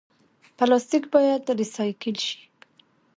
[0.57, 2.39] پلاستیک باید ریسایکل شي